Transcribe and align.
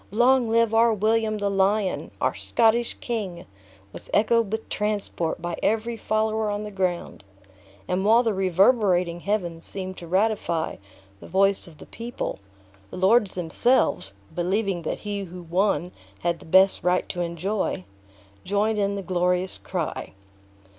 "Long 0.09 0.49
live 0.49 0.73
our 0.73 0.91
William 0.95 1.37
the 1.37 1.47
Lion! 1.51 2.09
our 2.19 2.33
Scottish 2.33 2.95
King!" 2.95 3.45
was 3.93 4.09
echoed 4.15 4.51
with 4.51 4.67
transport 4.67 5.39
by 5.39 5.55
every 5.61 5.95
follower 5.95 6.49
on 6.49 6.63
the 6.63 6.71
ground; 6.71 7.23
and 7.87 8.03
while 8.03 8.23
the 8.23 8.33
reverberating 8.33 9.19
heavens 9.19 9.63
seemed 9.63 9.97
to 9.97 10.07
ratify 10.07 10.77
the 11.19 11.27
voice 11.27 11.67
of 11.67 11.77
the 11.77 11.85
people, 11.85 12.39
the 12.89 12.97
lords 12.97 13.35
themselves 13.35 14.15
(believing 14.33 14.81
that 14.81 14.97
he 14.97 15.25
who 15.25 15.43
won 15.43 15.91
had 16.21 16.39
the 16.39 16.47
best 16.47 16.81
right 16.83 17.07
to 17.09 17.21
enjoy) 17.21 17.85
joined 18.43 18.79
in 18.79 18.95
the 18.95 19.03
glorious 19.03 19.59
cry. 19.59 20.13